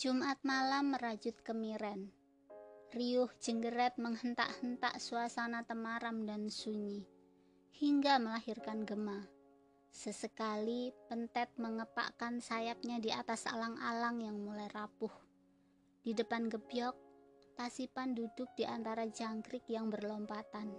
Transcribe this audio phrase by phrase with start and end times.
[0.00, 2.08] Jumat malam merajut kemiren.
[2.96, 7.04] Riuh jenggeret menghentak-hentak suasana temaram dan sunyi,
[7.76, 9.28] hingga melahirkan gema.
[9.92, 15.12] Sesekali pentet mengepakkan sayapnya di atas alang-alang yang mulai rapuh.
[16.00, 16.96] Di depan gebyok,
[17.60, 20.72] Tasipan duduk di antara jangkrik yang berlompatan.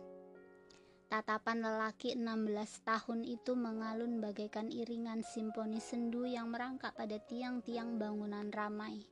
[1.12, 8.48] Tatapan lelaki 16 tahun itu mengalun bagaikan iringan simfoni sendu yang merangkak pada tiang-tiang bangunan
[8.48, 9.04] ramai.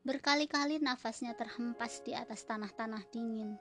[0.00, 3.60] Berkali-kali nafasnya terhempas di atas tanah-tanah dingin.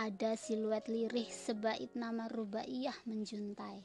[0.00, 3.84] Ada siluet lirih sebaik nama Rubaiyah menjuntai.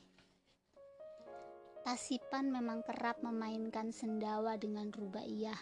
[1.83, 5.59] Tasipan memang kerap memainkan sendawa dengan Rubaiyah.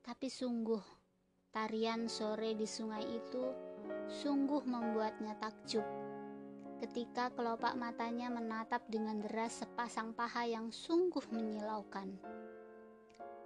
[0.00, 0.80] Tapi sungguh
[1.52, 3.67] Tarian sore di sungai itu
[4.08, 5.84] sungguh membuatnya takjub.
[6.78, 12.14] Ketika kelopak matanya menatap dengan deras sepasang paha yang sungguh menyilaukan.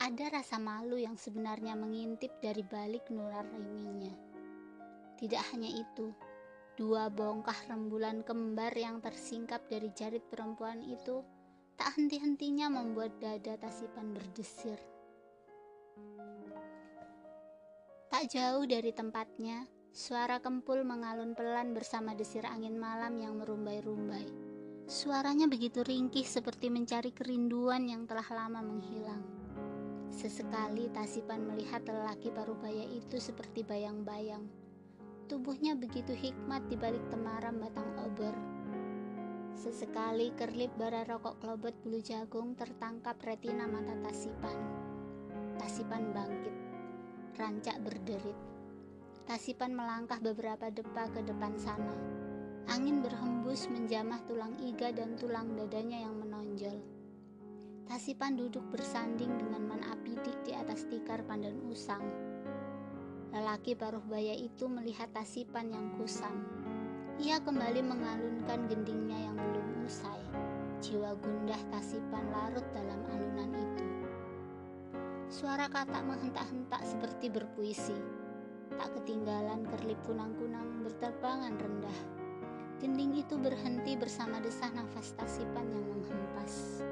[0.03, 4.13] Ada rasa malu yang sebenarnya mengintip dari balik nular riminya.
[5.17, 6.13] Tidak hanya itu,
[6.75, 11.23] dua bongkah rembulan kembar yang tersingkap dari jarit perempuan itu
[11.79, 14.77] tak henti-hentinya membuat dada Tasipan berdesir.
[18.13, 24.25] Tak jauh dari tempatnya, suara kempul mengalun pelan bersama desir angin malam yang merumbai-rumbai.
[24.89, 29.21] Suaranya begitu ringkih seperti mencari kerinduan yang telah lama menghilang.
[30.09, 34.49] Sesekali Tasipan melihat lelaki parubaya itu seperti bayang-bayang.
[35.29, 38.33] Tubuhnya begitu hikmat di balik temaram batang obor.
[39.53, 44.57] Sesekali kerlip bara rokok kelobot bulu jagung tertangkap retina mata Tasipan.
[45.61, 46.57] Tasipan bangkit
[47.37, 48.52] rancak berderit.
[49.23, 51.95] Tasipan melangkah beberapa depa ke depan sana.
[52.67, 56.83] Angin berhembus menjamah tulang iga dan tulang dadanya yang menonjol.
[57.87, 62.03] Tasipan duduk bersanding dengan Man Apidik di atas tikar pandan usang.
[63.31, 66.43] Lelaki paruh baya itu melihat Tasipan yang kusam.
[67.23, 70.19] Ia kembali mengalunkan gendingnya yang belum usai.
[70.83, 73.87] Jiwa gundah Tasipan larut dalam alunan itu.
[75.31, 78.22] Suara kata menghentak-hentak seperti berpuisi.
[78.79, 81.99] Tak ketinggalan kerlip kunang-kunang berterbangan rendah.
[82.83, 86.83] Gending itu berhenti bersama desah nafas tasipan yang menghempas.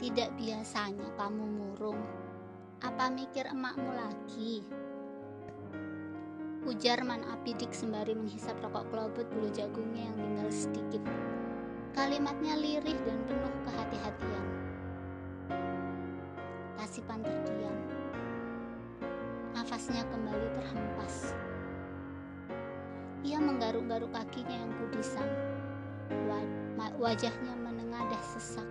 [0.00, 2.00] Tidak biasanya kamu murung.
[2.80, 4.64] Apa mikir emakmu lagi?
[6.64, 11.02] Ujar Man Apidik sembari menghisap rokok kelobot bulu jagungnya yang tinggal sedikit.
[11.92, 14.46] Kalimatnya lirih dan penuh kehati-hatian.
[16.80, 17.39] Asipan terdiam.
[23.70, 25.30] Menggaruk-garuk kakinya yang kudisang.
[26.98, 28.66] Wajahnya menengadah sesak.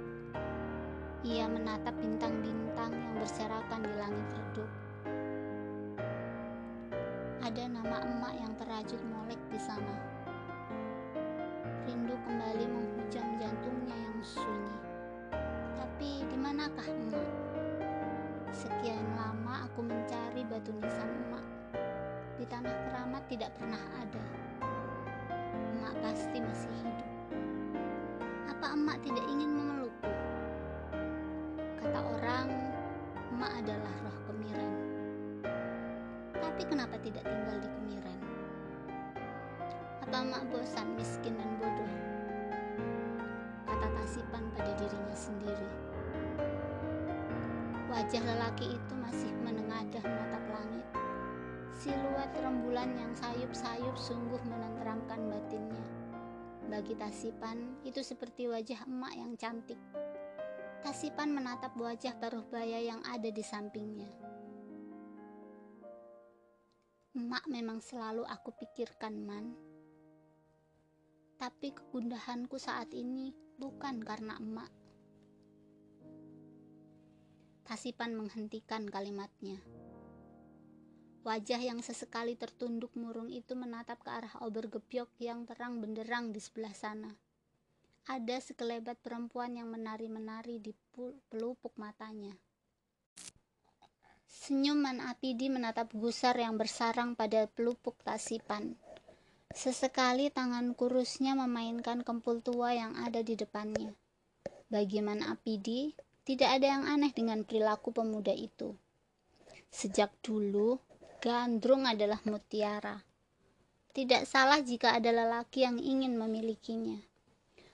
[1.24, 4.70] Ia menatap bintang-bintang yang berserakan di langit redup.
[7.40, 9.96] Ada nama emak yang terajut molek di sana.
[11.88, 14.78] Rindu kembali menghujam jantungnya yang sunyi.
[15.80, 17.30] Tapi di manakah emak?
[18.52, 21.46] Sekian lama aku mencari batu nisan emak.
[22.36, 24.49] Di tanah keramat tidak pernah ada.
[26.00, 27.10] Pasti masih hidup.
[28.48, 30.12] Apa emak tidak ingin memelukku?
[31.84, 32.48] Kata orang,
[33.36, 34.74] emak adalah roh kemiren.
[36.36, 38.20] Tapi kenapa tidak tinggal di kemiren?
[40.08, 41.94] Apa emak bosan, miskin, dan bodoh?
[43.68, 45.70] Kata Tasipan pada dirinya sendiri.
[47.92, 50.86] Wajah lelaki itu masih menengadah menatap langit.
[51.76, 55.19] Siluet rembulan yang sayup-sayup sungguh menenteramkan.
[56.80, 59.76] Bagi Tasipan, itu seperti wajah emak yang cantik.
[60.80, 64.08] Tasipan menatap wajah paruh baya yang ada di sampingnya.
[67.20, 69.60] Emak memang selalu aku pikirkan, Man.
[71.36, 74.72] Tapi kegundahanku saat ini bukan karena emak.
[77.68, 79.60] Tasipan menghentikan kalimatnya.
[81.20, 86.40] Wajah yang sesekali tertunduk murung itu menatap ke arah ober gebyok yang terang benderang di
[86.40, 87.12] sebelah sana.
[88.08, 90.72] Ada sekelebat perempuan yang menari-menari di
[91.28, 92.32] pelupuk matanya.
[94.30, 98.80] Senyuman Apidi menatap gusar yang bersarang pada pelupuk tasipan.
[99.52, 103.92] Sesekali tangan kurusnya memainkan kempul tua yang ada di depannya.
[104.72, 105.92] Bagaimana Apidi,
[106.24, 108.78] tidak ada yang aneh dengan perilaku pemuda itu.
[109.70, 110.78] Sejak dulu,
[111.20, 113.04] gandrung adalah mutiara.
[113.92, 116.96] Tidak salah jika ada lelaki yang ingin memilikinya.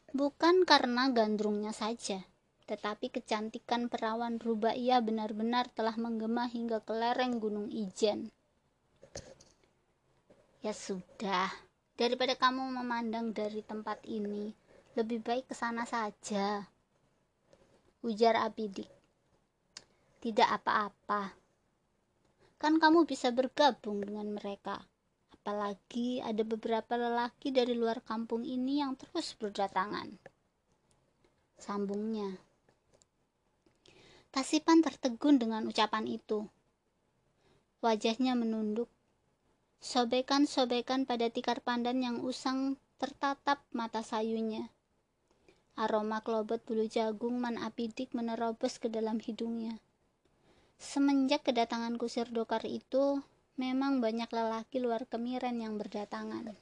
[0.10, 2.26] Bukan karena gandrungnya saja,
[2.66, 8.34] tetapi kecantikan perawan Rubaiyah benar-benar telah menggema hingga ke lereng Gunung Ijen.
[10.66, 11.54] Ya sudah,
[11.94, 14.58] daripada kamu memandang dari tempat ini,
[14.98, 16.66] lebih baik ke sana saja.
[18.02, 18.90] Ujar Abidik.
[20.18, 21.45] Tidak apa-apa.
[22.56, 24.84] Kan kamu bisa bergabung dengan mereka.
[25.36, 30.18] Apalagi ada beberapa lelaki dari luar kampung ini yang terus berdatangan.
[31.56, 32.36] Sambungnya.
[34.34, 36.50] Tasipan tertegun dengan ucapan itu.
[37.80, 38.92] Wajahnya menunduk.
[39.80, 44.74] Sobekan-sobekan pada tikar pandan yang usang tertatap mata sayunya.
[45.76, 49.78] Aroma kelobot bulu jagung man apidik menerobos ke dalam hidungnya.
[50.76, 53.20] Semenjak kedatangan kusir dokar itu,
[53.56, 56.56] memang banyak lelaki luar kemiren yang berdatangan.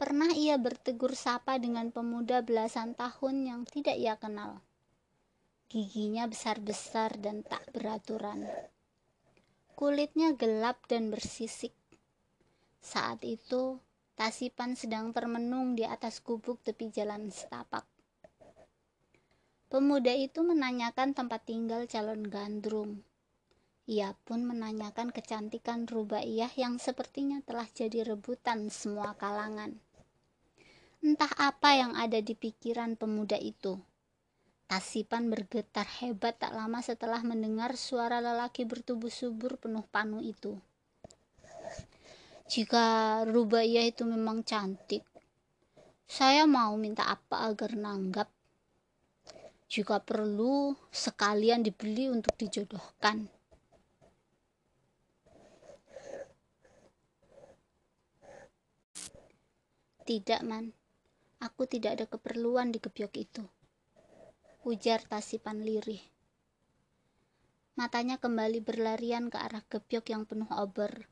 [0.00, 4.64] Pernah ia bertegur sapa dengan pemuda belasan tahun yang tidak ia kenal.
[5.68, 8.48] Giginya besar-besar dan tak beraturan.
[9.76, 11.76] Kulitnya gelap dan bersisik.
[12.80, 13.76] Saat itu,
[14.20, 17.88] Tasipan sedang termenung di atas gubuk tepi jalan setapak.
[19.70, 23.06] Pemuda itu menanyakan tempat tinggal calon gandrung.
[23.86, 29.78] Ia pun menanyakan kecantikan Rubaiyah yang sepertinya telah jadi rebutan semua kalangan.
[31.06, 33.78] Entah apa yang ada di pikiran pemuda itu.
[34.66, 40.58] Tasipan bergetar hebat tak lama setelah mendengar suara lelaki bertubuh subur penuh panu itu.
[42.50, 45.06] Jika Rubaiyah itu memang cantik,
[46.10, 48.39] saya mau minta apa agar nanggap.
[49.70, 53.30] Jika perlu, sekalian dibeli untuk dijodohkan.
[60.02, 60.74] Tidak, Man.
[61.38, 63.46] Aku tidak ada keperluan di kebiok itu.
[64.66, 66.02] Ujar Tasipan lirih.
[67.78, 71.06] Matanya kembali berlarian ke arah gebyok yang penuh obor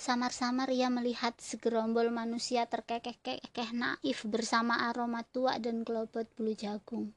[0.00, 7.12] Samar-samar ia melihat segerombol manusia terkekeh-kekeh naif bersama aroma tua dan kelobot bulu jagung.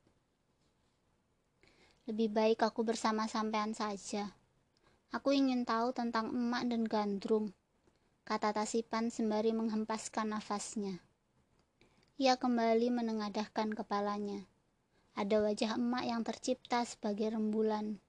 [2.09, 4.35] Lebih baik aku bersama sampean saja.
[5.13, 7.53] Aku ingin tahu tentang emak dan gandrung,
[8.27, 10.99] kata Tasipan sembari menghempaskan nafasnya.
[12.19, 14.47] Ia kembali menengadahkan kepalanya.
[15.13, 18.01] Ada wajah emak yang tercipta sebagai rembulan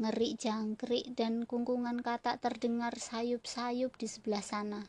[0.00, 4.88] Ngeri jangkrik dan kungkungan kata terdengar sayup-sayup di sebelah sana.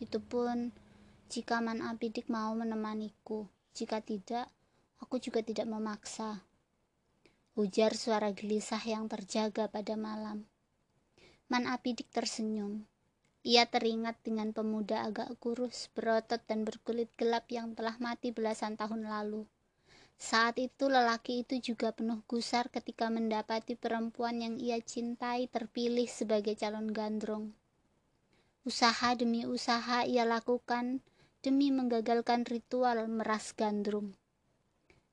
[0.00, 0.72] Itu pun
[1.28, 3.44] jika Man Abidik mau menemaniku.
[3.76, 4.48] Jika tidak,
[5.00, 6.44] aku juga tidak memaksa.
[7.58, 10.46] Ujar suara gelisah yang terjaga pada malam.
[11.50, 12.86] Man Abidik tersenyum.
[13.42, 19.08] Ia teringat dengan pemuda agak kurus, berotot dan berkulit gelap yang telah mati belasan tahun
[19.08, 19.48] lalu.
[20.20, 26.52] Saat itu lelaki itu juga penuh gusar ketika mendapati perempuan yang ia cintai terpilih sebagai
[26.60, 27.56] calon gandrung.
[28.68, 31.00] Usaha demi usaha ia lakukan
[31.40, 34.19] demi menggagalkan ritual meras gandrung.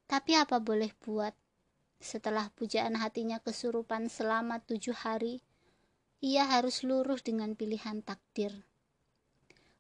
[0.08, 1.36] Tapi apa boleh buat?
[2.00, 5.44] Setelah pujaan hatinya kesurupan selama tujuh hari,
[6.24, 8.66] ia harus luruh dengan pilihan takdir.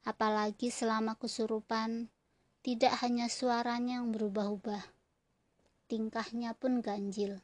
[0.03, 2.11] Apalagi selama kesurupan,
[2.61, 4.97] tidak hanya suaranya yang berubah-ubah
[5.87, 7.39] tingkahnya pun ganjil.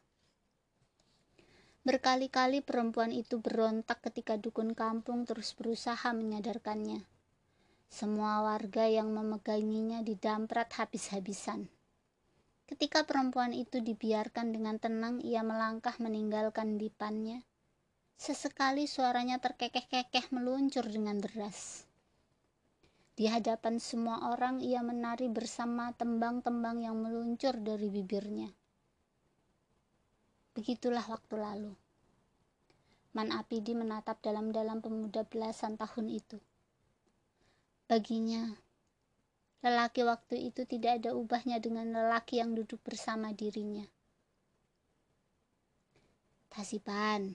[1.88, 7.08] Berkali-kali perempuan itu berontak ketika dukun kampung terus berusaha menyadarkannya.
[7.88, 11.72] Semua warga yang memeganginya didamprat habis-habisan.
[12.64, 17.44] Ketika perempuan itu dibiarkan dengan tenang, ia melangkah meninggalkan dipannya.
[18.16, 21.84] Sesekali suaranya terkekeh-kekeh meluncur dengan deras.
[23.14, 28.50] Di hadapan semua orang ia menari bersama tembang-tembang yang meluncur dari bibirnya.
[30.58, 31.74] Begitulah waktu lalu.
[33.14, 36.42] Man Apidi menatap dalam-dalam pemuda belasan tahun itu.
[37.86, 38.58] Baginya,
[39.64, 43.88] lelaki waktu itu tidak ada ubahnya dengan lelaki yang duduk bersama dirinya.
[46.52, 47.34] Tasipan,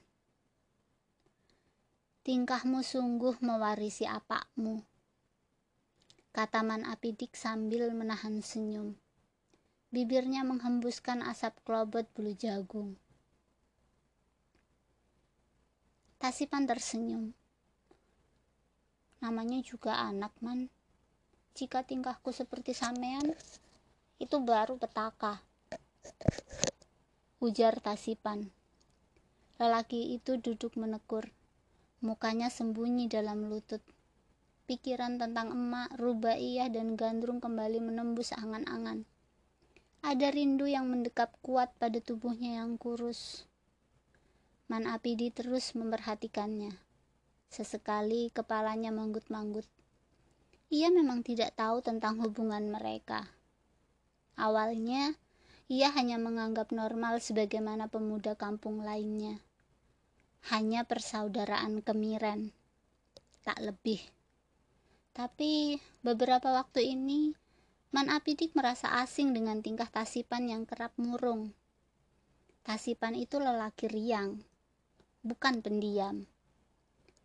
[2.23, 4.87] tingkahmu sungguh mewarisi apakmu
[6.39, 8.95] kata Man Apidik sambil menahan senyum.
[9.91, 12.95] Bibirnya menghembuskan asap kelobot bulu jagung.
[16.23, 17.35] Tasipan tersenyum.
[19.19, 20.71] Namanya juga anak, Man.
[21.59, 23.35] Jika tingkahku seperti sampean,
[24.23, 25.43] itu baru petaka.
[27.43, 28.55] Ujar Tasipan.
[29.59, 31.35] Lelaki itu duduk menekur.
[31.99, 33.83] Mukanya sembunyi dalam lutut.
[34.71, 39.03] Pikiran tentang emak, rubaiyah, dan gandrung kembali menembus angan-angan.
[40.07, 43.50] Ada rindu yang mendekap kuat pada tubuhnya yang kurus.
[44.71, 46.71] Man Apidi terus memperhatikannya.
[47.50, 49.67] Sesekali kepalanya manggut-manggut.
[50.69, 53.25] Ia memang tidak tahu tentang hubungan mereka.
[54.37, 55.17] Awalnya,
[55.69, 59.41] ia hanya menganggap normal sebagaimana pemuda kampung lainnya.
[60.53, 62.53] Hanya persaudaraan kemiren,
[63.49, 64.05] tak lebih.
[65.17, 67.33] Tapi beberapa waktu ini,
[67.89, 71.57] Man Apidik merasa asing dengan tingkah Tasipan yang kerap murung.
[72.61, 74.45] Tasipan itu lelaki riang,
[75.25, 76.29] bukan pendiam.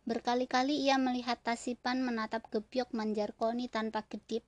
[0.04, 4.44] Berkali-kali ia melihat Tasipan menatap gebyok Manjarkoni tanpa kedip.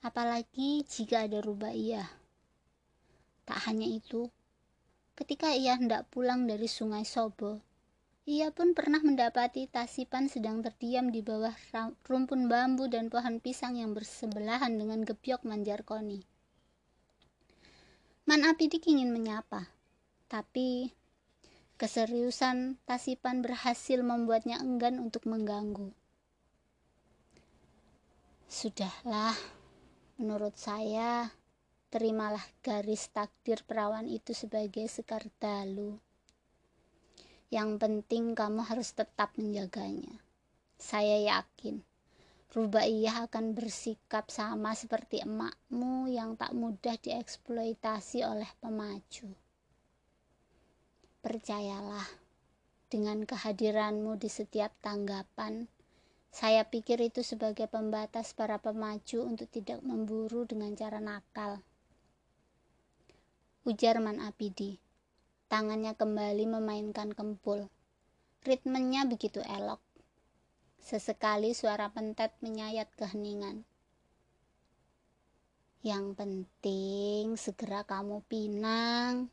[0.00, 2.08] Apalagi jika ada rubah ia.
[3.44, 4.32] Tak hanya itu,
[5.12, 7.60] ketika ia hendak pulang dari sungai Sobo,
[8.28, 11.52] ia pun pernah mendapati Tasipan sedang terdiam di bawah
[12.04, 16.24] rumpun bambu dan pohon pisang yang bersebelahan dengan gebyok Manjarkoni.
[18.28, 19.72] Man Apidik ingin menyapa,
[20.28, 20.92] tapi
[21.78, 25.94] Keseriusan Tasipan berhasil membuatnya enggan untuk mengganggu.
[28.50, 29.38] Sudahlah,
[30.18, 31.30] menurut saya,
[31.86, 35.94] terimalah garis takdir perawan itu sebagai sekar dalu.
[37.54, 40.18] Yang penting kamu harus tetap menjaganya.
[40.82, 41.86] Saya yakin
[42.48, 49.47] Rubaiyah akan bersikap sama seperti emakmu yang tak mudah dieksploitasi oleh pemaju.
[51.28, 52.08] Percayalah,
[52.88, 55.68] dengan kehadiranmu di setiap tanggapan,
[56.32, 61.60] saya pikir itu sebagai pembatas para pemaju untuk tidak memburu dengan cara nakal.
[63.68, 64.80] Ujar Man Abidi.
[65.52, 67.68] Tangannya kembali memainkan kempul.
[68.48, 69.84] Ritmenya begitu elok.
[70.80, 73.68] Sesekali suara pentet menyayat keheningan.
[75.84, 79.28] Yang penting segera kamu pinang,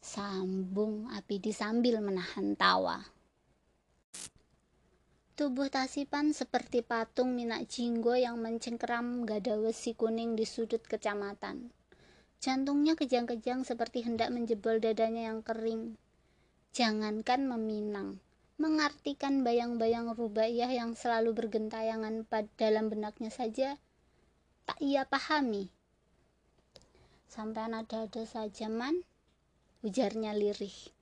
[0.00, 3.04] Sambung Apidi sambil menahan tawa.
[5.36, 11.68] Tubuh Tasipan seperti patung minak jinggo yang mencengkeram gada wesi kuning di sudut kecamatan.
[12.40, 16.00] Jantungnya kejang-kejang seperti hendak menjebol dadanya yang kering.
[16.72, 18.24] Jangankan meminang,
[18.56, 22.24] mengartikan bayang-bayang rubaiyah yang selalu bergentayangan
[22.56, 23.76] dalam benaknya saja,
[24.64, 25.68] tak ia pahami.
[27.28, 29.04] Sampai ada-ada saja, Man
[29.80, 30.92] ujarnya lirih.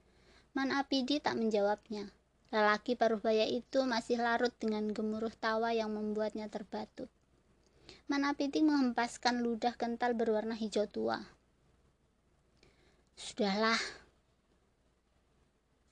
[0.54, 2.10] Man Apidi tak menjawabnya.
[2.48, 7.12] Lelaki paruh baya itu masih larut dengan gemuruh tawa yang membuatnya terbatut.
[8.08, 11.20] Man Apidi menghempaskan ludah kental berwarna hijau tua.
[13.18, 13.76] Sudahlah,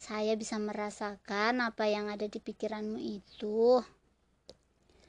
[0.01, 3.83] saya bisa merasakan apa yang ada di pikiranmu itu.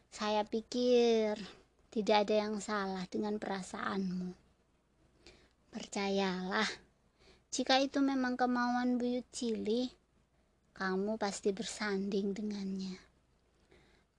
[0.09, 1.37] Saya pikir
[1.93, 4.33] tidak ada yang salah dengan perasaanmu.
[5.69, 6.86] Percayalah,
[7.47, 9.87] jika itu memang kemauan buyut Cili,
[10.75, 12.99] kamu pasti bersanding dengannya.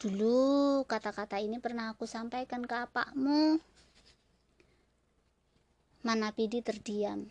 [0.00, 3.61] Dulu kata-kata ini pernah aku sampaikan ke apakmu.
[6.08, 7.28] Manapidi terdiam.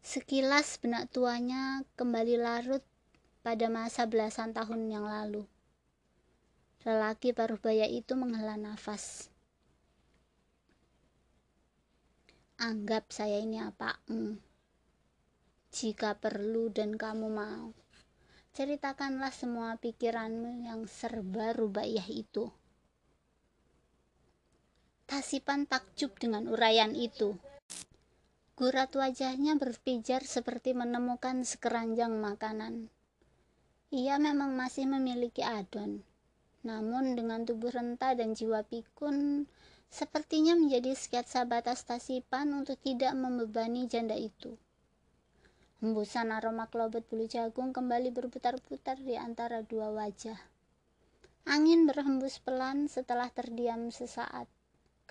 [0.00, 2.82] Sekilas benak tuanya kembali larut
[3.44, 5.44] pada masa belasan tahun yang lalu.
[6.82, 9.28] Lelaki paruh baya itu menghela nafas.
[12.58, 14.51] Anggap saya ini apakmu
[15.72, 17.72] jika perlu dan kamu mau.
[18.52, 22.52] Ceritakanlah semua pikiranmu yang serba rubaiyah itu.
[25.08, 27.40] Tasipan takjub dengan uraian itu.
[28.52, 32.92] Gurat wajahnya berpijar seperti menemukan sekeranjang makanan.
[33.88, 36.04] Ia memang masih memiliki adon,
[36.60, 39.48] namun dengan tubuh renta dan jiwa pikun,
[39.88, 44.60] sepertinya menjadi sketsa batas Tasipan untuk tidak membebani janda itu.
[45.82, 50.38] Hembusan aroma kelobet bulu jagung kembali berputar-putar di antara dua wajah.
[51.42, 54.46] Angin berhembus pelan setelah terdiam sesaat.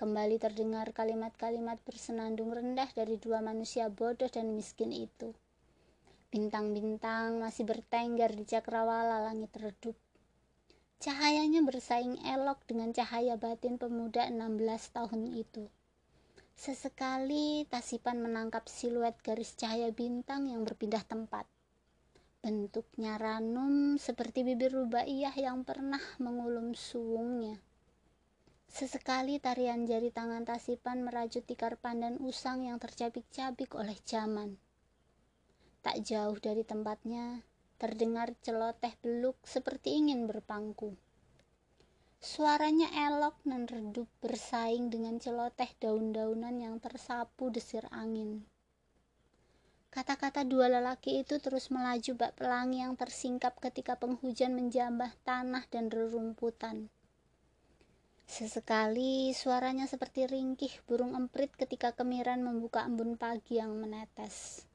[0.00, 5.36] Kembali terdengar kalimat-kalimat bersenandung rendah dari dua manusia bodoh dan miskin itu.
[6.32, 9.92] Bintang-bintang masih bertengger di cakrawala langit redup.
[11.04, 14.56] Cahayanya bersaing elok dengan cahaya batin pemuda 16
[14.88, 15.68] tahun itu.
[16.52, 21.48] Sesekali Tasipan menangkap siluet garis cahaya bintang yang berpindah tempat.
[22.42, 27.62] Bentuknya ranum seperti bibir rubaiyah yang pernah mengulum suungnya.
[28.72, 34.56] Sesekali tarian jari tangan Tasipan merajut tikar pandan usang yang tercabik-cabik oleh zaman.
[35.84, 37.44] Tak jauh dari tempatnya,
[37.76, 40.96] terdengar celoteh beluk seperti ingin berpangku.
[42.22, 48.46] Suaranya elok dan redup bersaing dengan celoteh daun-daunan yang tersapu desir angin.
[49.90, 55.90] Kata-kata dua lelaki itu terus melaju bak pelangi yang tersingkap ketika penghujan menjambah tanah dan
[55.90, 56.94] rerumputan.
[58.30, 64.70] Sesekali suaranya seperti ringkih burung emprit ketika kemiran membuka embun pagi yang menetes.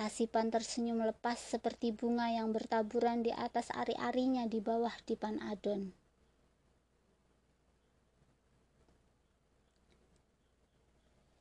[0.00, 5.92] Tasipan tersenyum lepas seperti bunga yang bertaburan di atas ari-arinya di bawah dipan adon.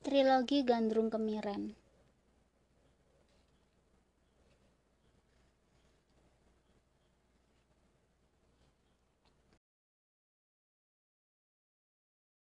[0.03, 1.71] Trilogi Gandrung Kemiren